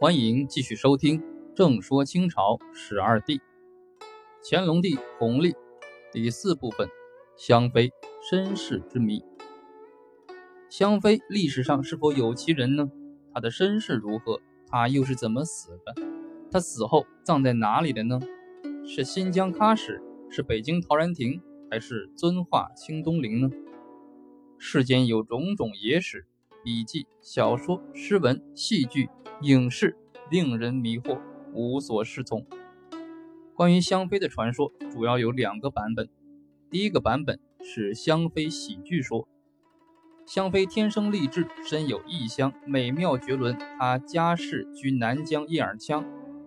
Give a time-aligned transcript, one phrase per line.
[0.00, 1.20] 欢迎继续收听
[1.56, 3.38] 《正说清朝十二帝》，
[4.44, 5.56] 乾隆帝弘历
[6.12, 6.88] 第四部分：
[7.36, 7.90] 香妃
[8.22, 9.24] 身世之谜。
[10.70, 12.88] 香妃历史上是否有其人呢？
[13.34, 14.40] 她的身世如何？
[14.68, 15.92] 她又是怎么死的？
[16.48, 18.20] 她死后葬在哪里的呢？
[18.86, 23.50] 是新疆喀什，是北京陶然亭，还是遵化清东陵呢？
[24.58, 26.24] 世间有种种野史、
[26.68, 29.08] 笔记、小说、诗文、戏剧。
[29.40, 29.96] 影视
[30.30, 31.18] 令人迷惑，
[31.54, 32.44] 无所适从。
[33.54, 36.10] 关于香妃的传说主要有两个版本。
[36.68, 39.26] 第一个版本是香妃喜剧说。
[40.26, 43.56] 香妃天生丽质，身有异香，美妙绝伦。
[43.78, 46.04] 她家世居南疆叶尔羌，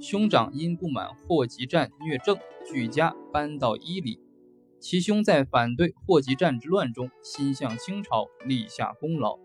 [0.00, 4.20] 兄长因不满霍集战虐政，举家搬到伊犁。
[4.78, 9.43] 其兄在反对霍集战之乱中心向清朝，立下功劳。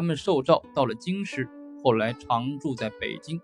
[0.00, 1.46] 他们受诏到了京师。
[1.84, 3.38] 后来常住在北京，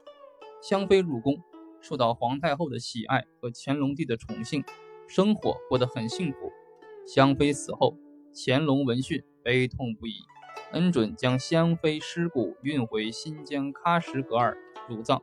[0.63, 1.37] 香妃入宫，
[1.83, 4.65] 受到皇太后的喜爱和乾隆帝的宠幸，
[5.07, 6.51] 生活过得很幸福。
[7.07, 7.99] 香妃死后，
[8.35, 10.15] 乾隆闻讯悲痛不已，
[10.73, 14.57] 恩准将香妃尸骨运回新疆喀什噶尔
[14.89, 15.21] 入葬。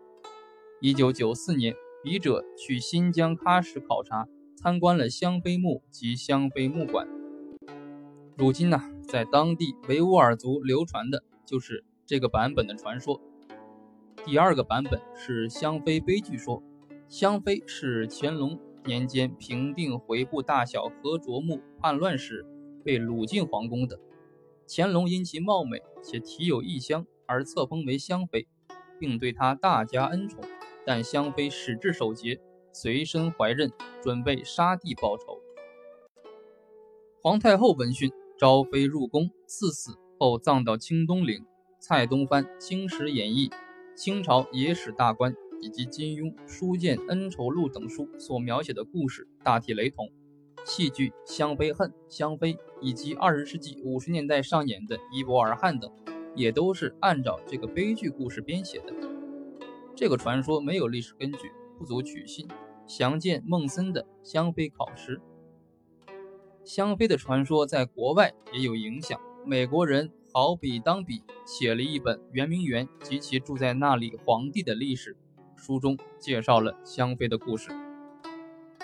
[0.81, 1.73] 一九九四年，
[2.03, 7.07] 笔者去新疆喀什考察，参观了香妃墓及香妃墓馆。
[8.37, 8.79] 如今呢，
[9.13, 11.85] 在当地维吾尔族流传的就是。
[12.03, 13.21] 这个版本的传说，
[14.25, 16.63] 第二个版本是香妃悲剧说。
[17.07, 22.43] 香妃是乾隆年间平定回部大小和卓木叛乱时
[22.83, 23.99] 被掳进皇宫的。
[24.67, 28.47] 乾隆因其貌美且体有异香而册封为香妃，
[28.99, 30.43] 并对她大加恩宠。
[30.85, 35.39] 但香妃矢志守节，随身怀刃，准备杀帝报仇。
[37.21, 41.45] 皇太后闻讯，招妃入宫赐死后葬到清东陵。
[41.79, 43.49] 蔡东藩《清史演义》、
[43.93, 50.09] 清朝野史大观以及金庸《书剑恩仇录》等书所描写的故事大体雷同。
[50.63, 55.91] 戏剧《香妃恨》《香妃》以及二十世纪五十年代上演的《伊博尔汗》等，
[56.35, 58.93] 也都是按照这个悲剧故事编写的。
[59.93, 62.47] 这个传说没有历史根据，不足取信。
[62.87, 65.17] 详见孟森的《香妃考试》。
[66.65, 70.11] 香妃的传说在国外也有影响，美国人。
[70.35, 75.15] 好比当比写了一本圆明园及其住在那里皇帝的历史，
[75.55, 77.69] 书中介绍了香妃的故事。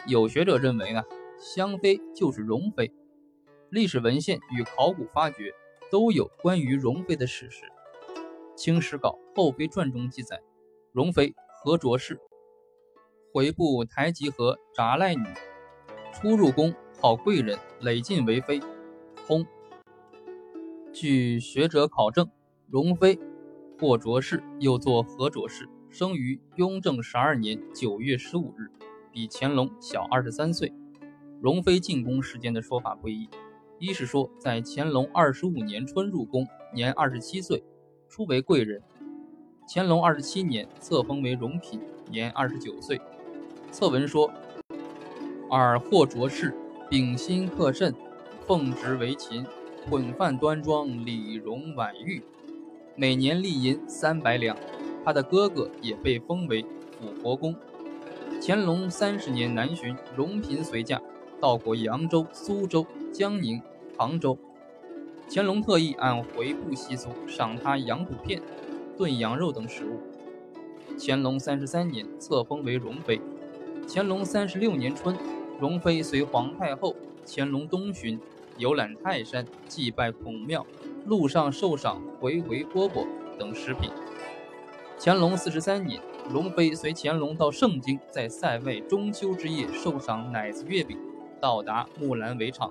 [0.06, 1.02] 有学者认为呢，
[1.40, 2.94] 香妃就是容妃。
[3.72, 5.52] 历史文献与考古发掘
[5.90, 7.64] 都有关于容妃的史实。
[8.56, 10.40] 《清史稿·后妃传》中记载，
[10.92, 12.20] 容妃何卓氏，
[13.34, 15.26] 回部台吉和札赖女，
[16.14, 18.60] 初入宫好贵人，累进为妃，
[19.26, 19.46] 薨。
[20.92, 22.30] 据学者考证，
[22.68, 23.18] 容妃
[23.80, 28.70] 或卓氏又作何卓氏，生于雍正十二年九月十五日，
[29.14, 30.74] 比乾隆小二十三岁。
[31.42, 33.30] 容妃进宫时间的说法不一，
[33.78, 37.64] 一是说在乾隆二十五年春入宫，年二十七岁，
[38.10, 38.82] 初为贵人；
[39.70, 41.80] 乾隆二十七年册封为荣嫔，
[42.12, 43.00] 年二十九岁。
[43.72, 44.30] 册文说
[45.50, 46.54] ：“尔或卓氏，
[46.90, 47.94] 秉心克慎，
[48.48, 49.46] 奉职为勤。”
[49.90, 52.22] 混饭端庄，礼容婉玉，
[52.96, 54.56] 每年利银三百两。
[55.04, 56.64] 他的哥哥也被封为
[57.00, 57.56] 辅国公。
[58.42, 61.02] 乾隆三十年南巡，荣嫔随驾，
[61.40, 63.60] 到过扬州、苏州、江宁、
[63.98, 64.38] 杭州。
[65.32, 68.42] 乾隆特意按回部习俗赏他羊肚片、
[68.98, 70.02] 炖羊肉等食物。
[71.00, 73.20] 乾隆三十三年册封为容妃。
[73.88, 75.18] 乾隆三十六年春，
[75.60, 78.20] 容妃随皇太后、乾隆东巡。
[78.58, 80.66] 游览泰山，祭拜孔庙，
[81.06, 83.90] 路上受赏回回饽饽等食品。
[85.00, 90.98] 乾隆四十三年，容妃随乾隆到盛京，在塞外中秋之夜受赏奶子月饼。
[91.40, 92.70] 到达木兰围场，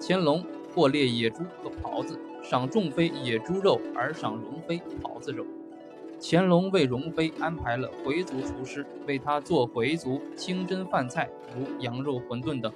[0.00, 5.44] 乾隆获猎野猪和狍子，赏众妃野猪肉，而赏容妃狍子肉。
[6.20, 12.72] 乾隆为容妃安排了回族厨师，为她做回族清真饭菜，如羊肉馄饨等。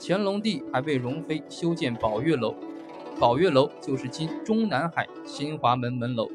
[0.00, 2.54] 乾隆帝还为容妃修建宝月楼，
[3.18, 6.28] 宝月楼就是今中南海新华门门楼。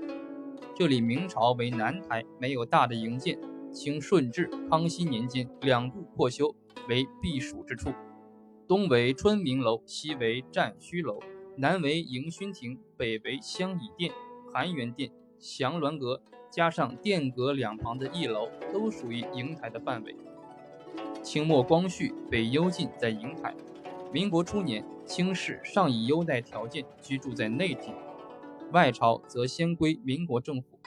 [0.73, 3.37] 这里明朝为南台，没有大的营建。
[3.71, 6.55] 清顺治、康熙年间两度扩修，
[6.87, 7.91] 为避暑之处。
[8.67, 11.19] 东为春明楼，西为战虚楼，
[11.55, 14.11] 南为迎勋亭，北为香倚殿、
[14.51, 16.21] 含元殿、祥鸾阁，
[16.51, 20.15] 加上殿阁两旁的一楼，都属于瀛台的范围。
[21.23, 23.55] 清末光绪被幽禁在瀛台，
[24.11, 27.95] 民国初年，清室尚以优待条件居住在内廷，
[28.73, 30.77] 外朝则先归民国政府。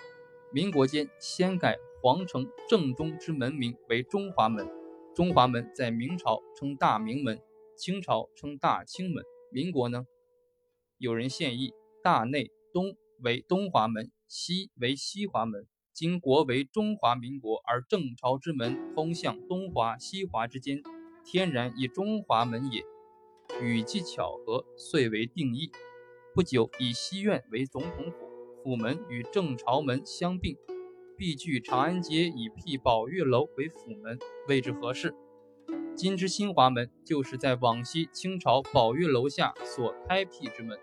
[0.53, 4.69] 民国间先改皇城正中之门名为中华门，
[5.15, 7.41] 中华门在明朝称大明门，
[7.75, 9.25] 清朝称大清门。
[9.51, 10.07] 民国呢，
[10.99, 11.73] 有人献议，
[12.03, 15.67] 大内东为东华门，西为西华门。
[15.93, 20.83] 今国为中华民国，而正朝之门通向东华、西华之间，
[21.23, 22.83] 天然以中华门也。
[23.61, 25.71] 语迹巧合，遂为定义。
[26.35, 28.27] 不久，以西苑为总统府。
[28.65, 30.57] 府门与正朝门相并，
[31.15, 34.19] 必据长安街以辟宝月楼为府门，
[34.49, 35.15] 位置合适。
[35.95, 40.79] 今之新华门就是在往昔清朝宝月楼下所开辟之门。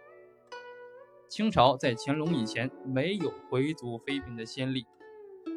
[1.30, 4.86] 清朝在乾隆以前没有回族妃嫔的先例。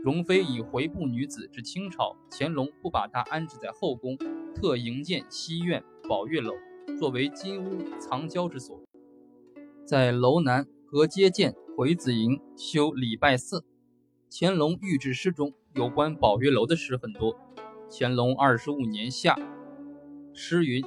[0.05, 4.17] 容妃以回部女子至清朝，乾隆不把她安置在后宫，
[4.55, 6.53] 特营建西苑宝月楼，
[6.99, 8.81] 作为金屋藏娇之所，
[9.85, 11.55] 在楼南隔街建。
[11.75, 13.65] 回子营修礼拜寺，
[14.31, 17.35] 乾隆御制诗中有关宝月楼的诗很多。
[17.91, 19.35] 乾隆二十五年夏，
[20.35, 20.85] 诗云：“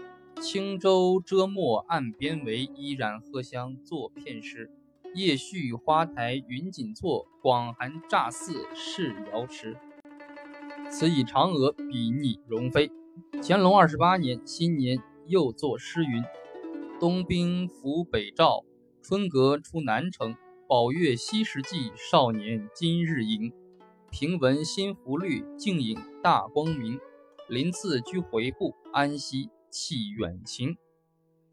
[0.47, 4.69] 轻舟遮没岸边围，依然荷香作片诗。
[5.15, 9.75] 夜续花台云锦错，广寒乍似是瑶池。”
[10.91, 12.91] 此以嫦娥比拟容妃。
[13.41, 16.23] 乾隆二十八年新年又作诗云
[17.01, 18.63] ：“东兵伏北赵，
[19.01, 20.35] 春阁出南城。”
[20.69, 23.51] 宝月西时记，少年今日迎。
[24.11, 26.99] 平闻新福律，静影大光明。
[27.49, 30.77] 临次居回部，安息弃远行。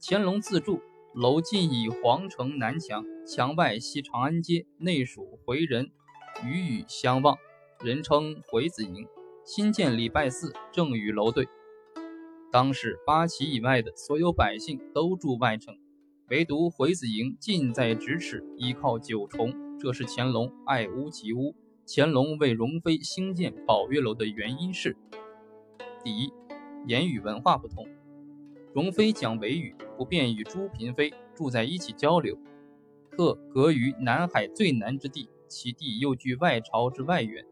[0.01, 0.81] 乾隆自著，
[1.13, 5.91] 楼近以皇城南墙，墙外西长安街，内属回人，
[6.45, 7.37] 与宇相望，
[7.83, 9.09] 人称回子营。
[9.45, 11.49] 新建礼拜寺，正与楼对。
[12.53, 15.77] 当时八旗以外的所有百姓都住外城。
[16.29, 21.57] 唯独回子营近在咫尺，依靠九重，这是乾隆爱屋及乌。
[21.89, 24.97] 乾隆为容妃兴建宝月楼的原因是：
[26.05, 26.33] 第一，
[26.87, 27.89] 言语文化不同，
[28.75, 32.35] 容妃讲维语，不便与诸嫔妃住在一起交流；
[33.11, 37.45] 特隔于南海最南之地，其地又距外朝之外远，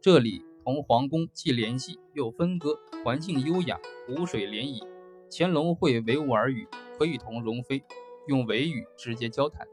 [0.00, 4.86] 这里同皇宫既联系又分割，环境优雅，湖水涟漪。
[5.28, 7.82] 乾隆会维吾尔语，可以同容妃。
[8.28, 9.66] 用维语直接交谈。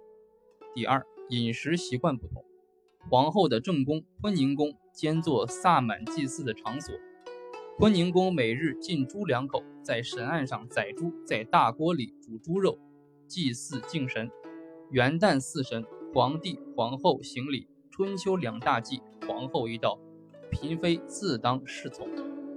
[0.74, 2.44] 第二，饮食习惯不同。
[3.08, 6.96] 皇后的正宫坤宁宫兼做萨满祭祀的场所。
[7.78, 12.76] 坤宁宫每日进猪两口，在神案上宰猪，在大锅里煮猪肉，
[13.28, 14.32] 祭祀敬神。
[14.90, 17.68] 元旦祀神，皇帝、皇后行礼。
[17.92, 20.00] 春秋两大祭，皇后一道，
[20.50, 22.10] 嫔妃自当侍从。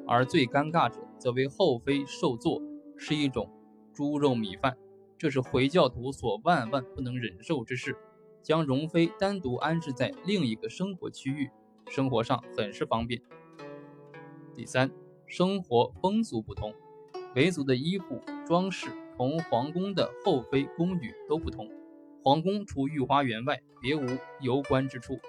[0.06, 2.62] 而最尴尬者，则为后妃受坐，
[2.96, 3.52] 是一种
[3.92, 4.74] 猪肉米饭。
[5.18, 7.94] 这是回教徒所万万不能忍受之事，
[8.42, 11.50] 将容妃单独安置在另一个生活区域，
[11.90, 13.20] 生活上很是方便。
[14.54, 14.90] 第三，
[15.30, 16.74] 生活风俗不同，
[17.36, 21.70] 维族的衣服装饰同皇宫的后妃宫女都不同，
[22.24, 24.04] 皇宫除御花园外，别无
[24.40, 25.20] 游观之处。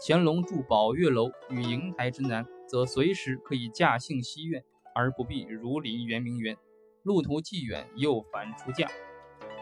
[0.00, 6.56] 乾隆住宝月楼与瀛台之南，则随时可以驾幸西苑，而不必如临圆明园，
[7.02, 8.88] 路途既远又烦出嫁。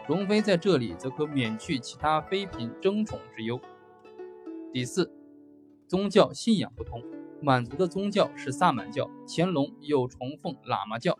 [0.07, 3.59] 容妃在这里则可免去其他妃嫔争宠之忧。
[4.71, 5.11] 第四，
[5.85, 7.03] 宗教信仰不同。
[7.41, 11.13] 满族的宗教是萨满教，乾隆又崇奉喇嘛教；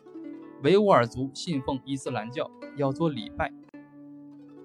[0.63, 3.53] 维吾尔族信奉伊斯兰教，要做礼拜。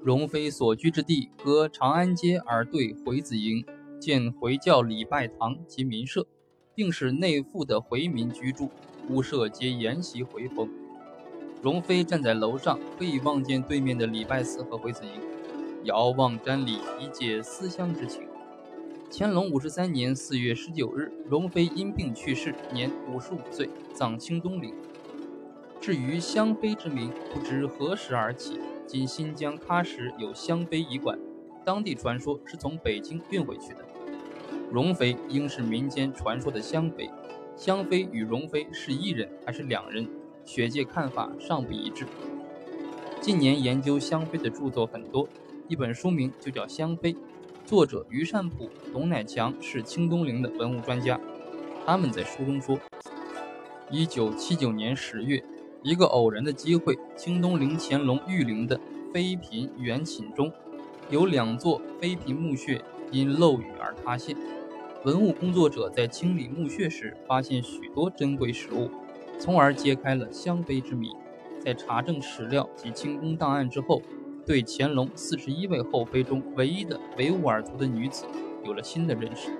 [0.02, 3.62] 容妃所居之地隔长安街而对回子营，
[3.99, 6.26] 建回教礼拜堂及民舍，
[6.75, 8.71] 并使内附的回民居住，
[9.11, 10.71] 屋舍皆沿袭回风。
[11.61, 15.21] 容妃站在楼上，可以望见对面的礼拜寺和回子营，
[15.85, 18.30] 遥望瞻礼，以解思乡之情。
[19.12, 24.73] 乾隆五十三年四月十九日，容妃因病去世，年五十五岁，葬清东陵。
[25.81, 28.61] 至于香妃之名，不知何时而起。
[28.87, 31.19] 今新疆喀什有香妃仪馆，
[31.64, 33.79] 当地传说是从北京运回去的。
[34.71, 37.11] 容妃应是民间传说的香妃，
[37.57, 40.09] 香妃与容妃是一人还是两人？
[40.45, 42.07] 学界看法尚不一致。
[43.21, 45.29] 近年研究香妃的著作很多，
[45.67, 47.12] 一本书名就叫《香妃》，
[47.71, 51.21] 作者于善普、董乃强是清东陵的文物专家。
[51.87, 52.77] 他们在书中说，
[53.93, 55.41] 一九七九年十月，
[55.85, 58.81] 一个偶然的机会，清东陵乾隆御陵的
[59.15, 60.50] 妃嫔园寝中，
[61.11, 64.37] 有两座妃嫔墓穴因漏雨而塌陷。
[65.05, 68.91] 文物工作者在清理墓穴时，发现许多珍贵实物。
[69.39, 71.12] 从而揭开了香妃之谜。
[71.61, 74.03] 在查证史料及清宫档案之后，
[74.47, 78.25] 对乾隆四十一位后妃中唯一的维吾尔族的女子
[78.65, 79.51] 有了新的认识。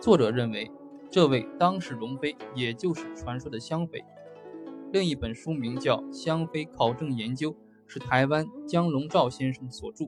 [0.00, 0.70] 作者认为，
[1.10, 4.04] 这位当时容妃也就是传说的香妃。
[4.92, 7.52] 另一本书名叫《香妃考证研究》，
[7.86, 10.06] 是台湾江龙照先生所著。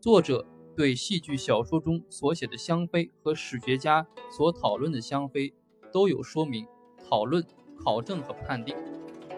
[0.00, 5.52] 作者对戏剧小说中所写的香妃和史学家所讨论的香妃
[5.92, 6.66] 都有说明、
[7.08, 7.44] 讨论、
[7.82, 8.74] 考证和判定。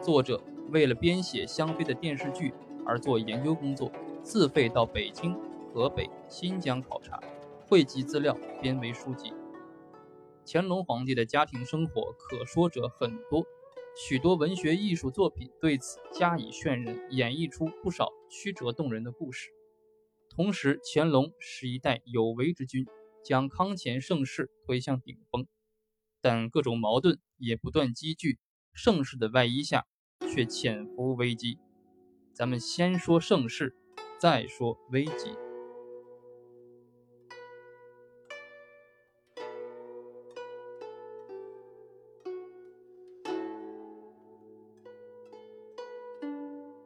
[0.01, 2.53] 作者为了编写香妃的电视剧
[2.89, 3.93] 而做研究工作，
[4.23, 5.39] 自费到北京、
[5.73, 7.23] 河北、新疆考察，
[7.67, 9.31] 汇集资料编为书籍。
[10.47, 13.45] 乾隆皇帝的家庭生活可说者很多，
[13.95, 19.51] 许多文学艺术作品对此加以渲染，演绎出不少曲折动人的故事。
[20.31, 22.87] 同时，乾隆是一代有为之君，
[23.23, 25.47] 将康乾盛世推向顶峰，
[26.23, 28.39] 但各种矛盾也不断积聚，
[28.73, 29.87] 盛世的外衣下
[30.33, 31.59] 却潜伏危机。
[32.39, 33.75] 咱们先说盛世，
[34.17, 35.48] 再说危机。